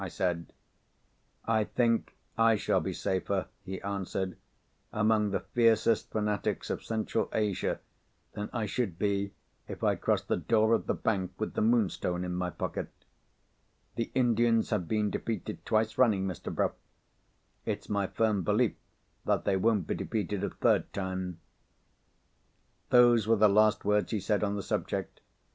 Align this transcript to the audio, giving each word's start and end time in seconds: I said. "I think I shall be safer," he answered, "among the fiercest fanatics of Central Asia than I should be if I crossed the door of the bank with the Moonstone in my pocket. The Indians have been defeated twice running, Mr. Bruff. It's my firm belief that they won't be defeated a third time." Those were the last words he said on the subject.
I 0.03 0.07
said. 0.07 0.51
"I 1.45 1.63
think 1.63 2.15
I 2.35 2.55
shall 2.55 2.79
be 2.79 2.91
safer," 2.91 3.45
he 3.63 3.79
answered, 3.83 4.35
"among 4.91 5.29
the 5.29 5.41
fiercest 5.41 6.09
fanatics 6.09 6.71
of 6.71 6.83
Central 6.83 7.29
Asia 7.31 7.79
than 8.33 8.49
I 8.51 8.65
should 8.65 8.97
be 8.97 9.33
if 9.67 9.83
I 9.83 9.93
crossed 9.93 10.27
the 10.27 10.37
door 10.37 10.73
of 10.73 10.87
the 10.87 10.95
bank 10.95 11.33
with 11.37 11.53
the 11.53 11.61
Moonstone 11.61 12.23
in 12.25 12.33
my 12.33 12.49
pocket. 12.49 12.87
The 13.93 14.11
Indians 14.15 14.71
have 14.71 14.87
been 14.87 15.11
defeated 15.11 15.63
twice 15.67 15.99
running, 15.99 16.25
Mr. 16.25 16.51
Bruff. 16.51 16.73
It's 17.63 17.87
my 17.87 18.07
firm 18.07 18.41
belief 18.41 18.73
that 19.25 19.45
they 19.45 19.55
won't 19.55 19.85
be 19.85 19.93
defeated 19.93 20.43
a 20.43 20.49
third 20.49 20.91
time." 20.93 21.41
Those 22.89 23.27
were 23.27 23.35
the 23.35 23.47
last 23.47 23.85
words 23.85 24.09
he 24.09 24.19
said 24.19 24.43
on 24.43 24.55
the 24.55 24.63
subject. 24.63 25.21